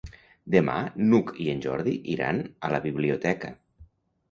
Demà 0.53 0.77
n'Hug 1.09 1.29
i 1.43 1.51
en 1.53 1.61
Jordi 1.67 1.95
iran 2.15 2.41
a 2.71 2.75
la 2.79 2.83
biblioteca. 2.89 3.55